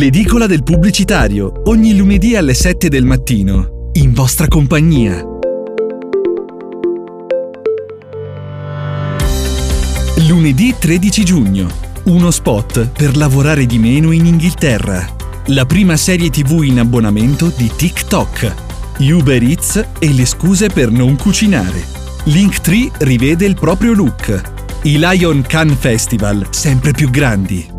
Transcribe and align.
L'edicola 0.00 0.46
del 0.46 0.62
pubblicitario, 0.62 1.60
ogni 1.66 1.94
lunedì 1.94 2.34
alle 2.34 2.54
7 2.54 2.88
del 2.88 3.04
mattino, 3.04 3.90
in 3.96 4.14
vostra 4.14 4.48
compagnia. 4.48 5.22
Lunedì 10.26 10.74
13 10.78 11.22
giugno. 11.22 11.68
Uno 12.04 12.30
spot 12.30 12.88
per 12.88 13.14
lavorare 13.14 13.66
di 13.66 13.78
meno 13.78 14.12
in 14.12 14.24
Inghilterra. 14.24 15.06
La 15.48 15.66
prima 15.66 15.98
serie 15.98 16.30
tv 16.30 16.62
in 16.62 16.78
abbonamento 16.78 17.52
di 17.54 17.70
TikTok. 17.70 18.54
Uber 19.00 19.42
Eats 19.42 19.84
e 19.98 20.12
le 20.14 20.24
scuse 20.24 20.70
per 20.70 20.90
non 20.90 21.14
cucinare. 21.16 21.84
Linktree 22.24 22.90
rivede 23.00 23.44
il 23.44 23.54
proprio 23.54 23.92
look. 23.92 24.42
I 24.84 24.96
Lion 24.98 25.44
Can 25.46 25.76
Festival 25.78 26.46
sempre 26.48 26.92
più 26.92 27.10
grandi. 27.10 27.69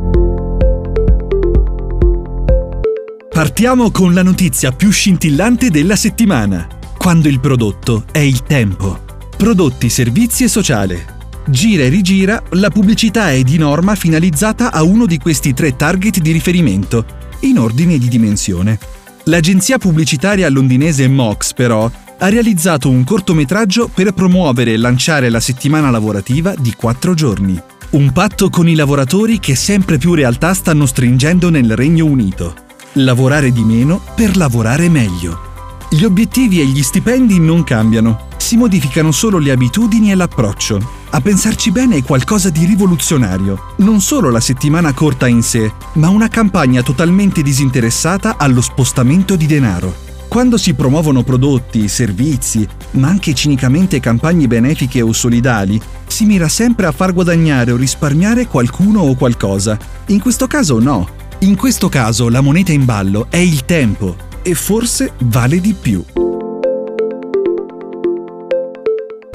Partiamo 3.42 3.90
con 3.90 4.14
la 4.14 4.22
notizia 4.22 4.72
più 4.72 4.92
scintillante 4.92 5.72
della 5.72 5.96
settimana. 5.96 6.68
Quando 6.96 7.28
il 7.28 7.40
prodotto 7.40 8.06
è 8.12 8.20
il 8.20 8.44
tempo. 8.44 9.04
Prodotti, 9.36 9.90
servizi 9.90 10.44
e 10.44 10.48
sociale. 10.48 11.06
Gira 11.48 11.82
e 11.82 11.90
rigira, 11.90 12.40
la 12.52 12.70
pubblicità 12.70 13.32
è 13.32 13.42
di 13.42 13.58
norma 13.58 13.96
finalizzata 13.96 14.72
a 14.72 14.84
uno 14.84 15.08
di 15.08 15.18
questi 15.18 15.56
tre 15.56 15.76
target 15.76 16.20
di 16.20 16.32
riferimento, 16.32 17.04
in 17.40 17.58
ordine 17.58 17.98
di 17.98 18.08
dimensione. 18.10 18.78
L'agenzia 19.24 19.80
pubblicitaria 19.80 20.48
londinese 20.48 21.08
Mox, 21.08 21.54
però, 21.54 21.90
ha 22.20 22.30
realizzato 22.30 22.92
un 22.92 23.04
cortometraggio 23.04 23.88
per 23.92 24.14
promuovere 24.14 24.74
e 24.74 24.78
lanciare 24.78 25.30
la 25.30 25.40
settimana 25.40 25.90
lavorativa 25.90 26.54
di 26.56 26.76
quattro 26.76 27.16
giorni. 27.16 27.60
Un 27.90 28.12
patto 28.12 28.52
con 28.52 28.70
i 28.70 28.76
lavoratori 28.76 29.40
che 29.40 29.56
sempre 29.56 29.98
più 29.98 30.14
realtà 30.14 30.54
stanno 30.54 30.86
stringendo 30.86 31.50
nel 31.50 31.76
Regno 31.76 32.06
Unito. 32.06 32.70
Lavorare 32.96 33.54
di 33.54 33.64
meno 33.64 34.02
per 34.18 34.36
lavorare 34.36 34.90
meglio. 34.90 35.50
Gli 35.90 36.04
obiettivi 36.04 36.60
e 36.60 36.66
gli 36.66 36.84
stipendi 36.84 37.40
non 37.40 37.64
cambiano, 37.64 38.28
si 38.36 38.58
modificano 38.58 39.14
solo 39.14 39.38
le 39.38 39.52
abitudini 39.52 40.12
e 40.12 40.16
l'approccio. 40.16 40.78
A 41.12 41.22
pensarci 41.22 41.72
bene 41.72 41.96
è 41.96 42.04
qualcosa 42.04 42.50
di 42.50 42.66
rivoluzionario. 42.66 43.76
Non 43.78 44.02
solo 44.02 44.30
la 44.30 44.42
settimana 44.42 44.92
corta 44.92 45.30
in 45.30 45.42
sé, 45.42 45.72
ma 45.94 46.10
una 46.10 46.28
campagna 46.28 46.84
totalmente 46.84 47.42
disinteressata 47.42 48.36
allo 48.36 48.60
spostamento 48.60 49.38
di 49.38 49.46
denaro. 49.46 49.96
Quando 50.28 50.58
si 50.58 50.74
promuovono 50.74 51.24
prodotti, 51.24 51.88
servizi, 51.88 52.68
ma 52.92 53.08
anche 53.08 53.34
cinicamente 53.34 54.02
campagne 54.02 54.48
benefiche 54.48 55.02
o 55.02 55.14
solidali, 55.14 55.80
si 56.08 56.26
mira 56.26 56.50
sempre 56.50 56.88
a 56.88 56.92
far 56.92 57.14
guadagnare 57.14 57.72
o 57.72 57.78
risparmiare 57.78 58.48
qualcuno 58.48 59.00
o 59.00 59.16
qualcosa. 59.16 59.78
In 60.08 60.20
questo 60.20 60.48
caso 60.48 60.78
no. 60.80 61.20
In 61.44 61.56
questo 61.56 61.90
caso 61.90 62.30
la 62.30 62.42
moneta 62.42 62.72
in 62.72 62.86
ballo 62.86 63.26
è 63.32 63.38
il 63.38 63.66
tempo 63.66 64.16
e 64.44 64.54
forse 64.54 65.14
vale 65.24 65.60
di 65.60 65.74
più. 65.74 66.06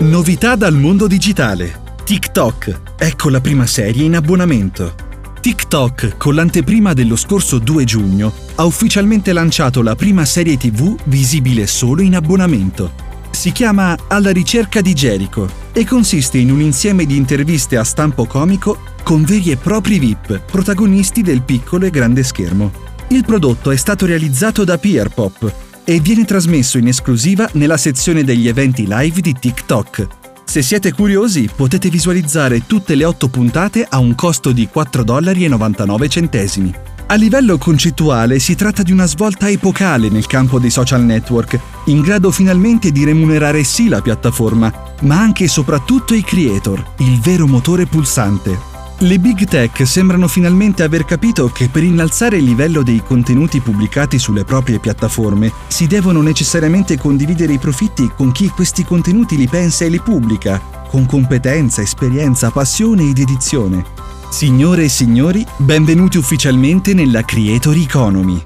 Novità 0.02 0.54
dal 0.54 0.74
mondo 0.74 1.08
digitale. 1.08 1.80
TikTok. 2.04 2.80
Ecco 2.96 3.28
la 3.28 3.40
prima 3.40 3.66
serie 3.66 4.04
in 4.04 4.14
abbonamento. 4.14 4.94
TikTok, 5.40 6.16
con 6.16 6.36
l'anteprima 6.36 6.92
dello 6.92 7.16
scorso 7.16 7.58
2 7.58 7.84
giugno, 7.84 8.32
ha 8.54 8.64
ufficialmente 8.64 9.32
lanciato 9.32 9.82
la 9.82 9.96
prima 9.96 10.24
serie 10.24 10.56
TV 10.56 10.96
visibile 11.06 11.66
solo 11.66 12.02
in 12.02 12.14
abbonamento. 12.14 13.05
Si 13.36 13.52
chiama 13.52 13.94
Alla 14.08 14.30
ricerca 14.30 14.80
di 14.80 14.94
Jericho 14.94 15.46
e 15.74 15.84
consiste 15.84 16.38
in 16.38 16.50
un 16.50 16.62
insieme 16.62 17.04
di 17.04 17.16
interviste 17.16 17.76
a 17.76 17.84
stampo 17.84 18.24
comico 18.24 18.78
con 19.02 19.24
veri 19.24 19.50
e 19.50 19.58
propri 19.58 19.98
VIP, 19.98 20.40
protagonisti 20.40 21.20
del 21.20 21.42
piccolo 21.42 21.84
e 21.84 21.90
grande 21.90 22.24
schermo. 22.24 22.72
Il 23.08 23.26
prodotto 23.26 23.70
è 23.70 23.76
stato 23.76 24.06
realizzato 24.06 24.64
da 24.64 24.78
Pierpop 24.78 25.52
e 25.84 26.00
viene 26.00 26.24
trasmesso 26.24 26.78
in 26.78 26.88
esclusiva 26.88 27.46
nella 27.52 27.76
sezione 27.76 28.24
degli 28.24 28.48
eventi 28.48 28.86
live 28.88 29.20
di 29.20 29.34
TikTok. 29.34 30.06
Se 30.42 30.62
siete 30.62 30.92
curiosi, 30.92 31.48
potete 31.54 31.90
visualizzare 31.90 32.66
tutte 32.66 32.94
le 32.94 33.04
otto 33.04 33.28
puntate 33.28 33.86
a 33.88 33.98
un 33.98 34.14
costo 34.14 34.50
di 34.50 34.66
4,99 34.74 35.04
dollari. 35.04 36.74
A 37.08 37.14
livello 37.14 37.56
concettuale 37.56 38.40
si 38.40 38.56
tratta 38.56 38.82
di 38.82 38.90
una 38.90 39.06
svolta 39.06 39.48
epocale 39.48 40.08
nel 40.08 40.26
campo 40.26 40.58
dei 40.58 40.70
social 40.70 41.04
network, 41.04 41.56
in 41.84 42.00
grado 42.00 42.32
finalmente 42.32 42.90
di 42.90 43.04
remunerare 43.04 43.62
sì 43.62 43.86
la 43.86 44.00
piattaforma, 44.00 44.72
ma 45.02 45.16
anche 45.16 45.44
e 45.44 45.48
soprattutto 45.48 46.14
i 46.14 46.22
creator, 46.22 46.84
il 46.98 47.20
vero 47.20 47.46
motore 47.46 47.86
pulsante. 47.86 48.58
Le 48.98 49.20
big 49.20 49.44
tech 49.44 49.86
sembrano 49.86 50.26
finalmente 50.26 50.82
aver 50.82 51.04
capito 51.04 51.48
che 51.48 51.68
per 51.68 51.84
innalzare 51.84 52.38
il 52.38 52.44
livello 52.44 52.82
dei 52.82 53.00
contenuti 53.06 53.60
pubblicati 53.60 54.18
sulle 54.18 54.44
proprie 54.44 54.80
piattaforme 54.80 55.52
si 55.68 55.86
devono 55.86 56.20
necessariamente 56.22 56.98
condividere 56.98 57.52
i 57.52 57.58
profitti 57.58 58.10
con 58.16 58.32
chi 58.32 58.48
questi 58.48 58.84
contenuti 58.84 59.36
li 59.36 59.46
pensa 59.46 59.84
e 59.84 59.90
li 59.90 60.00
pubblica, 60.00 60.60
con 60.88 61.06
competenza, 61.06 61.82
esperienza, 61.82 62.50
passione 62.50 63.08
ed 63.08 63.18
edizione. 63.18 63.95
Signore 64.28 64.84
e 64.84 64.88
signori, 64.88 65.46
benvenuti 65.56 66.18
ufficialmente 66.18 66.92
nella 66.92 67.24
Creator 67.24 67.74
Economy. 67.76 68.42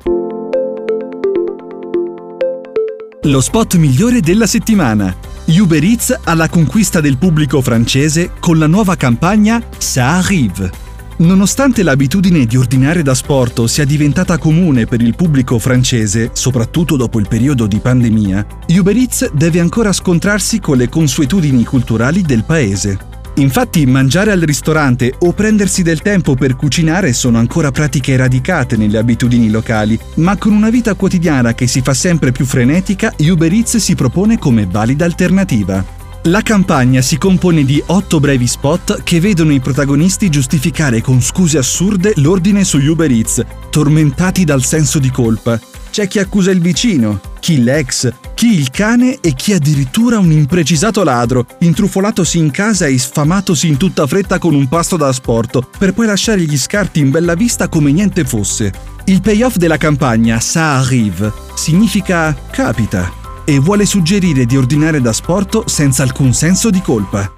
Lo 3.23 3.41
spot 3.41 3.77
migliore 3.77 4.21
della 4.21 4.47
settimana. 4.47 5.17
Uber 5.47 5.83
Eats 5.83 6.17
alla 6.25 6.49
conquista 6.49 7.01
del 7.01 7.17
pubblico 7.17 7.61
francese 7.61 8.33
con 8.39 8.59
la 8.59 8.69
nuova 8.69 8.95
campagna 8.95 9.61
Ça 9.79 10.17
arrive. 10.17 10.71
Nonostante 11.17 11.83
l'abitudine 11.83 12.45
di 12.45 12.57
ordinare 12.57 13.03
da 13.03 13.15
sport 13.15 13.65
sia 13.65 13.85
diventata 13.85 14.39
comune 14.39 14.87
per 14.87 15.01
il 15.01 15.17
pubblico 15.17 15.59
francese, 15.59 16.31
soprattutto 16.35 16.97
dopo 16.97 17.19
il 17.19 17.27
periodo 17.27 17.67
di 17.67 17.79
pandemia, 17.79 18.47
Uber 18.69 18.97
Eats 18.97 19.33
deve 19.33 19.59
ancora 19.59 19.93
scontrarsi 19.93 20.61
con 20.61 20.77
le 20.77 20.89
consuetudini 20.89 21.65
culturali 21.65 22.23
del 22.23 22.45
paese. 22.45 23.10
Infatti 23.41 23.87
mangiare 23.87 24.33
al 24.33 24.41
ristorante 24.41 25.15
o 25.21 25.33
prendersi 25.33 25.83
del 25.83 26.03
tempo 26.03 26.35
per 26.35 26.57
cucinare 26.57 27.15
sono 27.15 27.39
ancora 27.39 27.71
pratiche 27.71 28.15
radicate 28.15 28.77
nelle 28.77 28.99
abitudini 28.99 29.49
locali, 29.49 29.99
ma 30.17 30.37
con 30.37 30.53
una 30.53 30.69
vita 30.69 30.93
quotidiana 30.93 31.55
che 31.55 31.67
si 31.67 31.81
fa 31.81 31.95
sempre 31.95 32.33
più 32.33 32.45
frenetica, 32.45 33.15
Uber 33.19 33.51
Eats 33.51 33.79
si 33.79 33.95
propone 33.95 34.39
come 34.39 34.67
valida 34.71 35.07
alternativa. 35.07 35.83
La 36.25 36.43
campagna 36.43 37.01
si 37.01 37.17
compone 37.17 37.65
di 37.65 37.83
otto 37.87 38.21
brevi 38.21 38.47
spot 38.47 39.03
che 39.03 39.21
vedono 39.21 39.55
i 39.55 39.61
protagonisti 39.61 40.29
giustificare 40.29 41.01
con 41.01 41.23
scuse 41.23 41.57
assurde 41.57 42.13
l'ordine 42.17 42.63
su 42.63 42.77
Uber 42.77 43.11
Eats, 43.11 43.43
tormentati 43.71 44.45
dal 44.45 44.63
senso 44.63 44.99
di 44.99 45.11
colpa. 45.11 45.59
C'è 45.91 46.07
chi 46.07 46.21
accusa 46.21 46.53
il 46.53 46.61
vicino, 46.61 47.21
chi 47.41 47.63
l'ex, 47.63 48.13
chi 48.35 48.59
il 48.59 48.71
cane 48.71 49.19
e 49.21 49.35
chi 49.35 49.53
addirittura 49.53 50.19
un 50.19 50.31
imprecisato 50.31 51.03
ladro, 51.03 51.45
intrufolatosi 51.59 52.39
in 52.39 52.53
casa 52.53 52.87
e 52.87 52.97
sfamatosi 52.97 53.67
in 53.67 53.77
tutta 53.77 54.07
fretta 54.07 54.39
con 54.39 54.55
un 54.55 54.69
pasto 54.69 54.97
da 54.97 55.09
asporto, 55.09 55.69
per 55.79 55.93
poi 55.93 56.07
lasciare 56.07 56.43
gli 56.43 56.57
scarti 56.57 57.01
in 57.01 57.11
bella 57.11 57.35
vista 57.35 57.69
come 57.69 57.91
niente 57.91 58.25
fosse. 58.25 58.73
Il 59.07 59.21
payoff 59.21 59.57
della 59.57 59.79
campagna 59.79 60.39
Ça 60.39 60.77
arrive 60.77 61.33
significa 61.55 62.37
capita 62.51 63.13
e 63.45 63.59
vuole 63.59 63.85
suggerire 63.85 64.47
di 64.47 64.57
ordinare 64.57 65.01
da 65.01 65.13
sporto 65.13 65.67
senza 65.67 66.05
alcun 66.05 66.33
senso 66.33 66.71
di 66.71 66.81
colpa. 66.81 67.33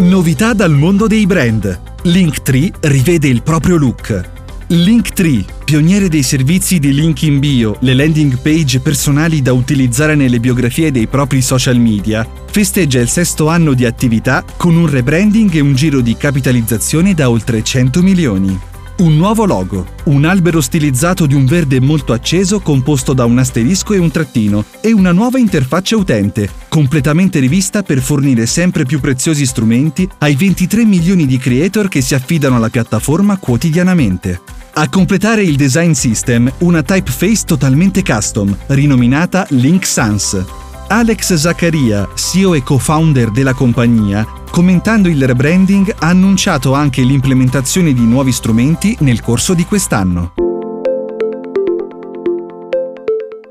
Novità 0.00 0.52
dal 0.52 0.72
mondo 0.72 1.06
dei 1.06 1.24
brand. 1.24 1.80
Linktree 2.02 2.70
rivede 2.80 3.28
il 3.28 3.42
proprio 3.42 3.76
look. 3.76 4.31
Linktree, 4.74 5.44
pioniere 5.66 6.08
dei 6.08 6.22
servizi 6.22 6.78
di 6.78 6.94
link 6.94 7.24
in 7.24 7.40
bio, 7.40 7.76
le 7.80 7.92
landing 7.92 8.38
page 8.38 8.80
personali 8.80 9.42
da 9.42 9.52
utilizzare 9.52 10.14
nelle 10.14 10.40
biografie 10.40 10.90
dei 10.90 11.06
propri 11.06 11.42
social 11.42 11.78
media, 11.78 12.26
festeggia 12.50 12.98
il 12.98 13.08
sesto 13.10 13.48
anno 13.48 13.74
di 13.74 13.84
attività 13.84 14.42
con 14.56 14.74
un 14.74 14.88
rebranding 14.88 15.54
e 15.56 15.60
un 15.60 15.74
giro 15.74 16.00
di 16.00 16.16
capitalizzazione 16.16 17.12
da 17.12 17.28
oltre 17.28 17.62
100 17.62 18.00
milioni. 18.00 18.58
Un 18.94 19.16
nuovo 19.16 19.44
logo, 19.44 19.86
un 20.04 20.24
albero 20.24 20.62
stilizzato 20.62 21.26
di 21.26 21.34
un 21.34 21.44
verde 21.44 21.78
molto 21.78 22.14
acceso 22.14 22.60
composto 22.60 23.12
da 23.12 23.26
un 23.26 23.36
asterisco 23.36 23.92
e 23.92 23.98
un 23.98 24.10
trattino 24.10 24.64
e 24.80 24.92
una 24.92 25.12
nuova 25.12 25.38
interfaccia 25.38 25.96
utente, 25.96 26.48
completamente 26.68 27.40
rivista 27.40 27.82
per 27.82 28.00
fornire 28.00 28.46
sempre 28.46 28.86
più 28.86 29.00
preziosi 29.00 29.44
strumenti 29.44 30.08
ai 30.18 30.34
23 30.34 30.86
milioni 30.86 31.26
di 31.26 31.36
creator 31.36 31.88
che 31.88 32.00
si 32.00 32.14
affidano 32.14 32.56
alla 32.56 32.70
piattaforma 32.70 33.36
quotidianamente. 33.36 34.61
A 34.74 34.88
completare 34.88 35.42
il 35.42 35.56
design 35.56 35.90
system, 35.90 36.50
una 36.60 36.82
typeface 36.82 37.44
totalmente 37.44 38.02
custom, 38.02 38.56
rinominata 38.68 39.46
Link 39.50 39.84
Sans. 39.84 40.42
Alex 40.88 41.34
Zaccaria, 41.34 42.08
CEO 42.14 42.54
e 42.54 42.62
co-founder 42.62 43.30
della 43.30 43.52
compagnia, 43.52 44.26
commentando 44.50 45.10
il 45.10 45.26
rebranding, 45.26 45.96
ha 45.98 46.08
annunciato 46.08 46.72
anche 46.72 47.02
l'implementazione 47.02 47.92
di 47.92 48.04
nuovi 48.04 48.32
strumenti 48.32 48.96
nel 49.00 49.20
corso 49.20 49.52
di 49.52 49.66
quest'anno. 49.66 50.32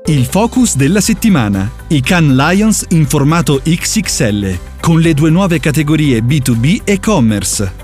Il 0.06 0.24
focus 0.24 0.74
della 0.74 1.00
settimana. 1.00 1.70
I 1.86 2.00
Can 2.00 2.34
Lions 2.34 2.84
in 2.88 3.06
formato 3.06 3.60
XXL, 3.62 4.58
con 4.80 4.98
le 4.98 5.14
due 5.14 5.30
nuove 5.30 5.60
categorie 5.60 6.18
B2B 6.18 6.80
e 6.82 6.98
commerce. 6.98 7.81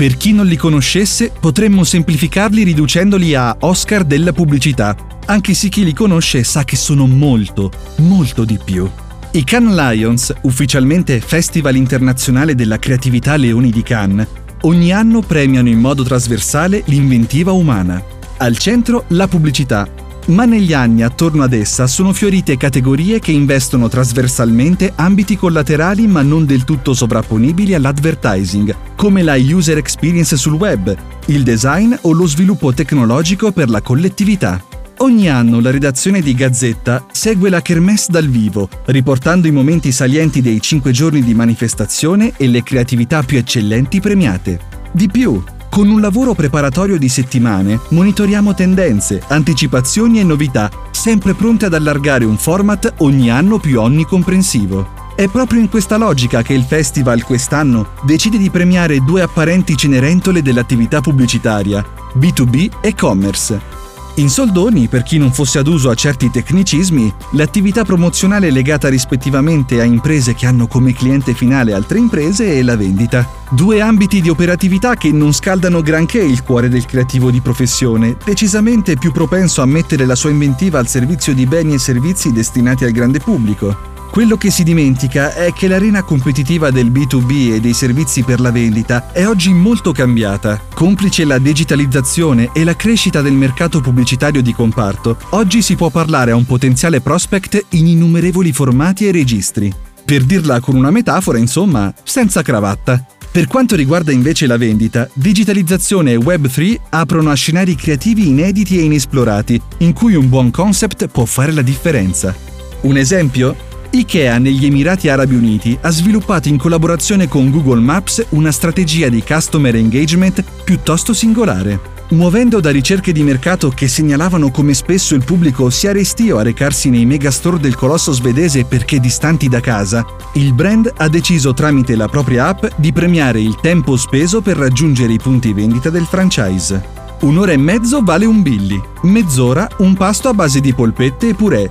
Per 0.00 0.16
chi 0.16 0.32
non 0.32 0.46
li 0.46 0.56
conoscesse, 0.56 1.30
potremmo 1.38 1.84
semplificarli 1.84 2.62
riducendoli 2.62 3.34
a 3.34 3.54
Oscar 3.60 4.04
della 4.04 4.32
pubblicità, 4.32 4.96
anche 5.26 5.52
se 5.52 5.68
chi 5.68 5.84
li 5.84 5.92
conosce 5.92 6.42
sa 6.42 6.64
che 6.64 6.74
sono 6.74 7.06
molto, 7.06 7.70
molto 7.96 8.46
di 8.46 8.58
più. 8.64 8.90
I 9.32 9.44
Cannes 9.44 9.74
Lions, 9.74 10.34
ufficialmente 10.44 11.20
Festival 11.20 11.76
internazionale 11.76 12.54
della 12.54 12.78
creatività 12.78 13.36
Leoni 13.36 13.68
di 13.68 13.82
Cannes, 13.82 14.26
ogni 14.62 14.90
anno 14.90 15.20
premiano 15.20 15.68
in 15.68 15.78
modo 15.78 16.02
trasversale 16.02 16.82
l'inventiva 16.86 17.52
umana. 17.52 18.02
Al 18.38 18.56
centro 18.56 19.04
la 19.08 19.28
pubblicità, 19.28 19.86
ma 20.26 20.44
negli 20.44 20.72
anni 20.72 21.02
attorno 21.02 21.42
ad 21.42 21.52
essa 21.52 21.86
sono 21.86 22.12
fiorite 22.12 22.56
categorie 22.56 23.18
che 23.18 23.32
investono 23.32 23.88
trasversalmente 23.88 24.92
ambiti 24.94 25.36
collaterali 25.36 26.06
ma 26.06 26.22
non 26.22 26.44
del 26.44 26.64
tutto 26.64 26.94
sovrapponibili 26.94 27.74
all'advertising, 27.74 28.74
come 28.96 29.22
la 29.22 29.36
user 29.36 29.78
experience 29.78 30.36
sul 30.36 30.54
web, 30.54 30.94
il 31.26 31.42
design 31.42 31.94
o 32.02 32.12
lo 32.12 32.26
sviluppo 32.26 32.72
tecnologico 32.72 33.52
per 33.52 33.68
la 33.68 33.80
collettività. 33.80 34.62
Ogni 34.98 35.30
anno 35.30 35.60
la 35.60 35.70
redazione 35.70 36.20
di 36.20 36.34
Gazzetta 36.34 37.06
segue 37.10 37.48
la 37.48 37.62
Kermesse 37.62 38.12
dal 38.12 38.28
vivo, 38.28 38.68
riportando 38.86 39.46
i 39.46 39.50
momenti 39.50 39.92
salienti 39.92 40.42
dei 40.42 40.60
cinque 40.60 40.92
giorni 40.92 41.22
di 41.22 41.32
manifestazione 41.32 42.34
e 42.36 42.48
le 42.48 42.62
creatività 42.62 43.22
più 43.22 43.38
eccellenti 43.38 43.98
premiate. 43.98 44.60
Di 44.92 45.08
più, 45.08 45.42
con 45.70 45.88
un 45.88 46.00
lavoro 46.00 46.34
preparatorio 46.34 46.98
di 46.98 47.08
settimane 47.08 47.80
monitoriamo 47.90 48.52
tendenze, 48.54 49.22
anticipazioni 49.28 50.18
e 50.18 50.24
novità, 50.24 50.68
sempre 50.90 51.32
pronte 51.34 51.66
ad 51.66 51.74
allargare 51.74 52.24
un 52.24 52.36
format 52.36 52.94
ogni 52.98 53.30
anno 53.30 53.58
più 53.58 53.80
onnicomprensivo. 53.80 54.98
È 55.14 55.28
proprio 55.28 55.60
in 55.60 55.68
questa 55.68 55.96
logica 55.96 56.42
che 56.42 56.54
il 56.54 56.64
festival 56.64 57.22
quest'anno 57.22 57.90
decide 58.02 58.36
di 58.36 58.50
premiare 58.50 58.98
due 58.98 59.22
apparenti 59.22 59.76
cenerentole 59.76 60.42
dell'attività 60.42 61.00
pubblicitaria, 61.00 61.84
B2B 62.18 62.80
e 62.80 62.94
commerce, 62.94 63.79
in 64.16 64.28
soldoni, 64.28 64.88
per 64.88 65.02
chi 65.02 65.18
non 65.18 65.32
fosse 65.32 65.58
ad 65.58 65.66
uso 65.66 65.88
a 65.88 65.94
certi 65.94 66.30
tecnicismi, 66.30 67.12
l'attività 67.32 67.84
promozionale 67.84 68.48
è 68.48 68.50
legata 68.50 68.88
rispettivamente 68.88 69.80
a 69.80 69.84
imprese 69.84 70.34
che 70.34 70.46
hanno 70.46 70.66
come 70.66 70.92
cliente 70.92 71.32
finale 71.32 71.72
altre 71.72 71.98
imprese 71.98 72.58
e 72.58 72.62
la 72.62 72.76
vendita. 72.76 73.28
Due 73.50 73.80
ambiti 73.80 74.20
di 74.20 74.28
operatività 74.28 74.94
che 74.96 75.10
non 75.10 75.32
scaldano 75.32 75.80
granché 75.80 76.20
il 76.20 76.42
cuore 76.42 76.68
del 76.68 76.86
creativo 76.86 77.30
di 77.30 77.40
professione, 77.40 78.16
decisamente 78.24 78.96
più 78.96 79.12
propenso 79.12 79.62
a 79.62 79.66
mettere 79.66 80.04
la 80.04 80.14
sua 80.14 80.30
inventiva 80.30 80.78
al 80.78 80.88
servizio 80.88 81.32
di 81.32 81.46
beni 81.46 81.74
e 81.74 81.78
servizi 81.78 82.32
destinati 82.32 82.84
al 82.84 82.92
grande 82.92 83.20
pubblico. 83.20 83.99
Quello 84.10 84.36
che 84.36 84.50
si 84.50 84.64
dimentica 84.64 85.34
è 85.34 85.52
che 85.52 85.68
l'arena 85.68 86.02
competitiva 86.02 86.72
del 86.72 86.90
B2B 86.90 87.52
e 87.52 87.60
dei 87.60 87.72
servizi 87.72 88.24
per 88.24 88.40
la 88.40 88.50
vendita 88.50 89.12
è 89.12 89.24
oggi 89.24 89.52
molto 89.52 89.92
cambiata. 89.92 90.60
Complice 90.74 91.24
la 91.24 91.38
digitalizzazione 91.38 92.50
e 92.52 92.64
la 92.64 92.74
crescita 92.74 93.22
del 93.22 93.34
mercato 93.34 93.80
pubblicitario 93.80 94.42
di 94.42 94.52
comparto, 94.52 95.16
oggi 95.30 95.62
si 95.62 95.76
può 95.76 95.90
parlare 95.90 96.32
a 96.32 96.34
un 96.34 96.44
potenziale 96.44 97.00
prospect 97.00 97.66
in 97.70 97.86
innumerevoli 97.86 98.52
formati 98.52 99.06
e 99.06 99.12
registri. 99.12 99.72
Per 100.04 100.24
dirla 100.24 100.58
con 100.58 100.74
una 100.74 100.90
metafora, 100.90 101.38
insomma, 101.38 101.94
senza 102.02 102.42
cravatta. 102.42 103.06
Per 103.30 103.46
quanto 103.46 103.76
riguarda 103.76 104.10
invece 104.10 104.48
la 104.48 104.56
vendita, 104.56 105.08
digitalizzazione 105.12 106.12
e 106.12 106.18
Web3 106.18 106.76
aprono 106.90 107.30
a 107.30 107.34
scenari 107.34 107.76
creativi 107.76 108.26
inediti 108.26 108.76
e 108.76 108.82
inesplorati, 108.82 109.62
in 109.78 109.92
cui 109.92 110.16
un 110.16 110.28
buon 110.28 110.50
concept 110.50 111.06
può 111.06 111.24
fare 111.26 111.52
la 111.52 111.62
differenza. 111.62 112.34
Un 112.80 112.96
esempio? 112.96 113.68
IKEA 113.92 114.38
negli 114.38 114.66
Emirati 114.66 115.08
Arabi 115.08 115.34
Uniti 115.34 115.76
ha 115.80 115.90
sviluppato 115.90 116.48
in 116.48 116.56
collaborazione 116.56 117.26
con 117.26 117.50
Google 117.50 117.80
Maps 117.80 118.24
una 118.30 118.52
strategia 118.52 119.08
di 119.08 119.20
customer 119.20 119.74
engagement 119.74 120.44
piuttosto 120.62 121.12
singolare. 121.12 121.98
Muovendo 122.10 122.60
da 122.60 122.70
ricerche 122.70 123.10
di 123.10 123.24
mercato 123.24 123.68
che 123.70 123.88
segnalavano 123.88 124.52
come 124.52 124.74
spesso 124.74 125.16
il 125.16 125.24
pubblico 125.24 125.70
sia 125.70 125.90
restio 125.90 126.38
a 126.38 126.42
recarsi 126.42 126.88
nei 126.88 127.04
megastore 127.04 127.58
del 127.58 127.74
colosso 127.74 128.12
svedese 128.12 128.64
perché 128.64 129.00
distanti 129.00 129.48
da 129.48 129.60
casa, 129.60 130.06
il 130.34 130.52
brand 130.52 130.92
ha 130.96 131.08
deciso 131.08 131.52
tramite 131.52 131.96
la 131.96 132.06
propria 132.06 132.46
app 132.46 132.66
di 132.76 132.92
premiare 132.92 133.40
il 133.40 133.58
tempo 133.60 133.96
speso 133.96 134.40
per 134.40 134.56
raggiungere 134.56 135.12
i 135.12 135.18
punti 135.18 135.52
vendita 135.52 135.90
del 135.90 136.06
franchise. 136.06 136.98
Un'ora 137.22 137.52
e 137.52 137.56
mezzo 137.56 138.02
vale 138.02 138.24
un 138.24 138.40
billy, 138.40 138.80
mezz'ora 139.02 139.68
un 139.78 139.94
pasto 139.94 140.28
a 140.28 140.32
base 140.32 140.60
di 140.60 140.72
polpette 140.72 141.28
e 141.28 141.34
purè, 141.34 141.68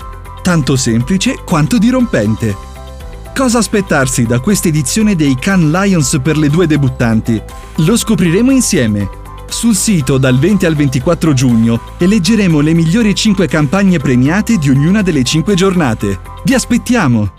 tanto 0.50 0.76
semplice 0.76 1.44
quanto 1.46 1.78
dirompente. 1.78 2.58
Cosa 3.36 3.60
aspettarsi 3.60 4.24
da 4.24 4.40
questa 4.40 4.68
edizione 4.68 5.16
dei 5.16 5.36
Cannes 5.36 5.72
Lions 5.72 6.20
per 6.24 6.40
le 6.40 6.50
due 6.50 6.66
debuttanti? 6.66 7.40
Lo 7.86 7.96
scopriremo 7.96 8.50
insieme. 8.50 9.08
Sul 9.48 9.76
sito 9.76 10.18
dal 10.18 10.40
20 10.40 10.66
al 10.66 10.74
24 10.74 11.34
giugno 11.34 11.80
eleggeremo 12.00 12.62
le 12.62 12.74
migliori 12.74 13.14
5 13.14 13.48
campagne 13.48 14.00
premiate 14.00 14.58
di 14.58 14.72
ognuna 14.72 15.04
delle 15.04 15.22
5 15.22 15.54
giornate. 15.54 16.20
Vi 16.44 16.56
aspettiamo! 16.56 17.32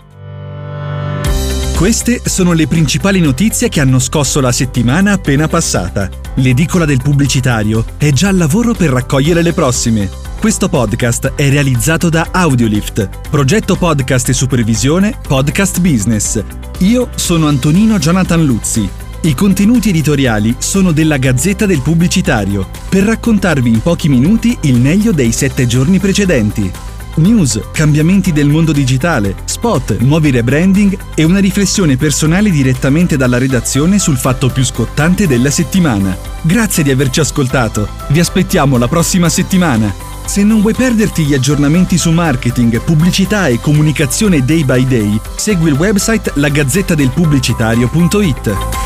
Queste 1.75 2.21
sono 2.23 2.53
le 2.53 2.67
principali 2.67 3.19
notizie 3.19 3.67
che 3.67 3.81
hanno 3.81 3.99
scosso 3.99 4.39
la 4.39 4.53
settimana 4.53 5.11
appena 5.11 5.49
passata. 5.49 6.09
L'edicola 6.35 6.85
del 6.85 7.01
pubblicitario 7.01 7.83
è 7.97 8.11
già 8.11 8.29
al 8.29 8.37
lavoro 8.37 8.73
per 8.73 8.89
raccogliere 8.89 9.41
le 9.41 9.51
prossime. 9.51 10.30
Questo 10.41 10.69
podcast 10.69 11.33
è 11.35 11.51
realizzato 11.51 12.09
da 12.09 12.29
Audiolift, 12.31 13.07
progetto 13.29 13.75
podcast 13.75 14.27
e 14.29 14.33
supervisione 14.33 15.15
Podcast 15.27 15.79
Business. 15.81 16.43
Io 16.79 17.09
sono 17.13 17.47
Antonino 17.47 17.99
Jonathan 17.99 18.43
Luzzi. 18.43 18.89
I 19.21 19.35
contenuti 19.35 19.89
editoriali 19.89 20.55
sono 20.57 20.93
della 20.93 21.17
Gazzetta 21.17 21.67
del 21.67 21.81
Pubblicitario, 21.81 22.67
per 22.89 23.03
raccontarvi 23.03 23.69
in 23.69 23.83
pochi 23.83 24.09
minuti 24.09 24.57
il 24.61 24.81
meglio 24.81 25.11
dei 25.11 25.31
sette 25.31 25.67
giorni 25.67 25.99
precedenti. 25.99 26.71
News, 27.17 27.61
cambiamenti 27.71 28.31
del 28.31 28.47
mondo 28.47 28.71
digitale, 28.71 29.35
spot, 29.45 29.99
nuovi 29.99 30.31
rebranding 30.31 30.97
e 31.13 31.23
una 31.23 31.39
riflessione 31.39 31.97
personale 31.97 32.49
direttamente 32.49 33.15
dalla 33.15 33.37
redazione 33.37 33.99
sul 33.99 34.17
fatto 34.17 34.49
più 34.49 34.65
scottante 34.65 35.27
della 35.27 35.51
settimana. 35.51 36.17
Grazie 36.41 36.81
di 36.81 36.89
averci 36.89 37.19
ascoltato. 37.19 37.87
Vi 38.07 38.19
aspettiamo 38.19 38.79
la 38.79 38.87
prossima 38.87 39.29
settimana. 39.29 40.09
Se 40.25 40.43
non 40.43 40.61
vuoi 40.61 40.73
perderti 40.73 41.23
gli 41.23 41.33
aggiornamenti 41.33 41.97
su 41.97 42.11
marketing, 42.11 42.79
pubblicità 42.81 43.47
e 43.47 43.59
comunicazione 43.59 44.45
day 44.45 44.63
by 44.63 44.87
day, 44.87 45.19
segui 45.35 45.69
il 45.69 45.75
website 45.75 46.31
lagazzettadelpubblicitario.it. 46.35 48.80